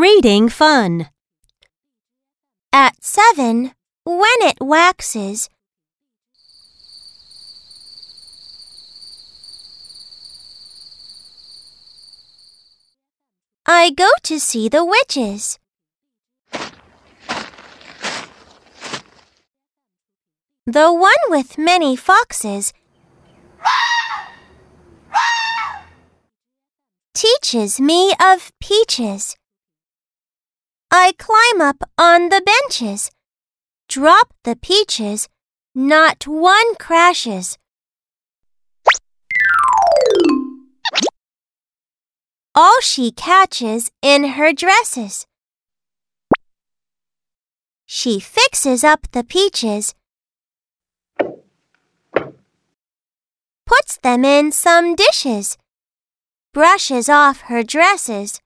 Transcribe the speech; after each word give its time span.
reading 0.00 0.48
fun. 0.48 1.08
At 2.72 3.02
seven, 3.02 3.72
when 4.04 4.38
it 4.40 4.58
waxes, 4.60 5.48
I 13.66 13.90
go 13.90 14.08
to 14.22 14.38
see 14.38 14.68
the 14.68 14.84
witches. 14.84 15.58
The 20.66 20.92
one 20.92 21.24
with 21.28 21.58
many 21.58 21.96
foxes 21.96 22.72
teaches 27.14 27.80
me 27.80 28.12
of 28.20 28.52
peaches. 28.60 29.36
I 30.90 31.12
climb 31.18 31.60
up 31.60 31.82
on 31.98 32.30
the 32.30 32.40
benches, 32.40 33.10
drop 33.88 34.32
the 34.44 34.56
peaches, 34.56 35.28
not 35.74 36.26
one 36.26 36.74
crashes. 36.76 37.58
All 42.54 42.80
she 42.80 43.12
catches 43.12 43.90
in 44.00 44.30
her 44.30 44.54
dresses. 44.54 45.26
She 47.84 48.18
fixes 48.18 48.82
up 48.82 49.08
the 49.12 49.24
peaches, 49.24 49.94
puts 53.66 53.98
them 54.02 54.24
in 54.24 54.52
some 54.52 54.94
dishes, 54.94 55.58
brushes 56.54 57.10
off 57.10 57.42
her 57.42 57.62
dresses, 57.62 58.40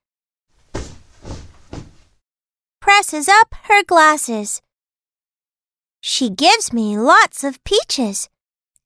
presses 2.83 3.28
up 3.28 3.55
her 3.69 3.84
glasses. 3.84 4.61
She 6.00 6.28
gives 6.28 6.72
me 6.72 6.98
lots 6.98 7.44
of 7.44 7.62
peaches 7.62 8.28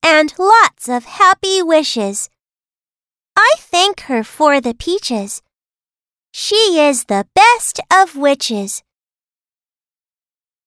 and 0.02 0.33
lots 0.39 0.86
of 0.89 1.06
happy 1.06 1.62
wishes. 1.62 2.28
I 3.34 3.55
thank 3.58 4.00
her 4.02 4.22
for 4.22 4.61
the 4.61 4.74
peaches. 4.74 5.42
She 6.30 6.78
is 6.78 7.06
the 7.06 7.27
best 7.34 7.80
of 7.91 8.14
witches. 8.14 8.83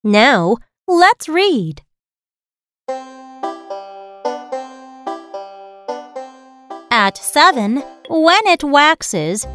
Now, 0.03 0.57
let's 0.87 1.29
read. 1.29 1.83
At 6.89 7.17
seven, 7.17 7.83
when 8.09 8.47
it 8.47 8.63
waxes, 8.63 9.45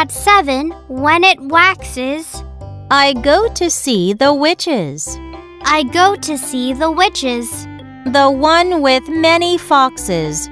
At 0.00 0.12
seven, 0.12 0.70
when 0.86 1.24
it 1.24 1.40
waxes, 1.40 2.44
I 2.88 3.14
go 3.14 3.48
to 3.54 3.68
see 3.68 4.12
the 4.12 4.32
witches. 4.32 5.18
I 5.64 5.82
go 5.82 6.14
to 6.14 6.38
see 6.38 6.72
the 6.72 6.88
witches, 6.88 7.66
The 8.06 8.30
one 8.30 8.80
with 8.80 9.08
many 9.08 9.58
foxes 9.58 10.48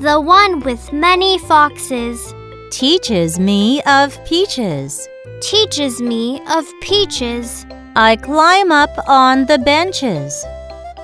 the 0.00 0.20
one 0.20 0.60
with 0.60 0.92
many 0.92 1.38
foxes, 1.38 2.34
teaches 2.70 3.38
me 3.38 3.82
of 3.82 4.18
peaches. 4.24 5.08
teaches 5.40 6.00
me 6.02 6.40
of 6.56 6.64
peaches. 6.80 7.66
I 7.94 8.16
climb 8.16 8.72
up 8.72 8.94
on 9.06 9.46
the 9.46 9.58
benches, 9.58 10.44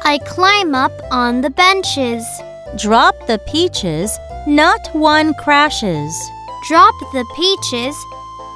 I 0.03 0.19
climb 0.19 0.75
up 0.75 0.97
on 1.12 1.42
the 1.42 1.51
benches, 1.51 2.25
drop 2.77 3.14
the 3.29 3.39
peaches, 3.39 4.19
not 4.48 4.83
one 4.95 5.34
crashes. 5.34 6.12
Drop 6.67 6.95
the 7.12 7.27
peaches, 7.37 7.95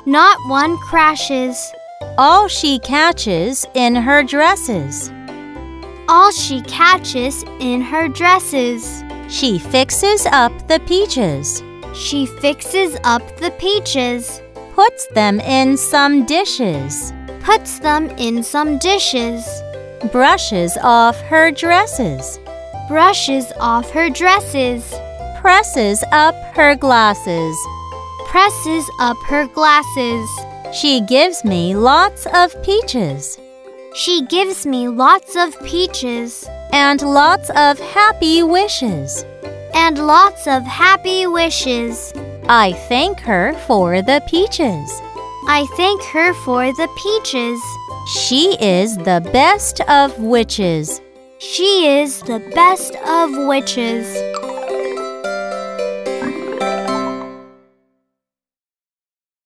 not 0.07 0.39
one 0.49 0.79
crashes. 0.79 1.73
All 2.17 2.49
she 2.49 2.79
catches 2.79 3.67
in 3.75 3.95
her 3.95 4.23
dresses. 4.23 5.13
All 6.09 6.33
she 6.33 6.63
catches 6.63 7.45
in 7.61 7.83
her 7.83 8.09
dresses. 8.09 9.05
She 9.29 9.59
fixes 9.59 10.25
up 10.33 10.53
the 10.69 10.81
peaches, 10.87 11.63
She 11.95 12.25
fixes 12.27 12.97
up 13.05 13.23
the 13.37 13.51
peaches, 13.59 14.41
puts 14.75 15.07
them 15.09 15.41
in 15.41 15.77
some 15.77 16.25
dishes, 16.25 17.13
puts 17.41 17.79
them 17.81 18.09
in 18.17 18.43
some 18.43 18.79
dishes, 18.79 19.45
brushes 20.13 20.79
off 20.83 21.21
her 21.23 21.51
dresses, 21.51 22.39
brushes 22.89 23.53
off 23.61 23.91
her 23.91 24.09
dresses, 24.09 24.95
presses 25.41 26.03
up 26.11 26.35
her 26.55 26.75
glasses. 26.75 27.57
Presses 28.31 28.89
up 29.01 29.17
her 29.27 29.47
glasses. 29.49 30.29
She 30.73 31.01
gives 31.01 31.45
me 31.45 31.75
lots 31.75 32.27
of 32.35 32.53
peaches 32.63 33.39
She 33.95 34.23
gives 34.27 34.67
me 34.67 34.87
lots 34.87 35.35
of 35.35 35.59
peaches 35.65 36.47
and 36.73 37.01
lots 37.03 37.49
of 37.51 37.81
happy 37.81 38.43
wishes. 38.43 39.25
and 39.75 39.97
lots 40.07 40.47
of 40.47 40.63
happy 40.65 41.27
wishes. 41.27 42.13
I 42.49 42.73
thank 42.89 43.19
her 43.21 43.55
for 43.67 44.03
the 44.03 44.21
peaches. 44.27 44.89
I 45.49 45.67
thank 45.77 46.03
her 46.15 46.35
for 46.45 46.63
the 46.81 46.89
peaches. 47.05 47.61
She 48.07 48.57
is 48.61 48.97
the 48.99 49.21
best 49.33 49.81
of 49.89 50.19
witches. 50.19 51.01
She 51.39 51.87
is 52.01 52.21
the 52.23 52.41
best 52.55 52.95
of 52.97 53.31
witches. 53.47 54.07